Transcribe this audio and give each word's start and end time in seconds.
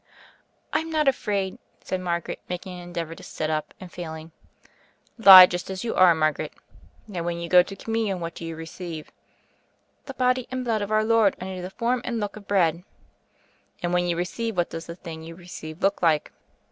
"I'm 0.73 0.89
not 0.89 1.07
afraid," 1.07 1.59
said 1.83 2.01
Margaret, 2.01 2.39
making 2.49 2.73
an 2.77 2.81
endeavor 2.85 3.13
to 3.13 3.21
sit 3.21 3.51
up— 3.51 3.71
and 3.79 3.91
failing. 3.91 4.31
"Lie 5.19 5.45
just 5.45 5.69
as 5.69 5.83
you 5.83 5.93
are, 5.93 6.15
Margaret. 6.15 6.53
Now, 7.07 7.21
when 7.21 7.39
you 7.39 7.47
go 7.47 7.61
to 7.61 7.75
Communion, 7.75 8.19
what 8.19 8.33
do 8.33 8.43
you 8.43 8.55
receive?" 8.55 9.11
"The 10.07 10.15
body 10.15 10.47
and 10.49 10.65
blood 10.65 10.81
of 10.81 10.89
Our 10.91 11.03
Lord 11.05 11.35
under 11.39 11.61
the 11.61 11.69
form 11.69 12.01
and 12.03 12.19
looks 12.19 12.37
of 12.37 12.47
bread." 12.47 12.83
"And 13.83 13.93
when 13.93 14.07
you 14.07 14.17
receive, 14.17 14.57
what 14.57 14.71
does 14.71 14.87
the 14.87 14.95
thing 14.95 15.21
you 15.21 15.35
receive 15.35 15.83
look 15.83 16.01
like?" 16.01 16.31